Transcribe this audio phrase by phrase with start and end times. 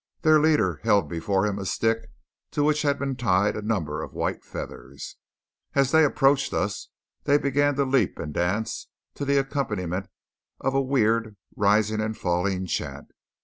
[0.23, 2.09] Their leader held before him a stick
[2.53, 5.17] to which had been tied a number of white feathers.
[5.75, 6.89] As they approached us
[7.25, 10.07] they began to leap and dance to the accompaniment
[10.59, 13.11] of a weird rising and falling chant.